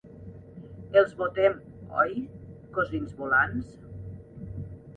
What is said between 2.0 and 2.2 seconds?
oi,